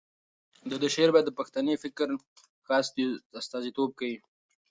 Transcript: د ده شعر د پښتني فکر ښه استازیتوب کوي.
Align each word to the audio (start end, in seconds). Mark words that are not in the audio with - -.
د 0.69 0.71
ده 0.81 0.87
شعر 0.95 1.09
د 1.23 1.29
پښتني 1.37 1.75
فکر 1.83 2.07
ښه 2.65 2.77
استازیتوب 3.39 3.89
کوي. 3.99 4.17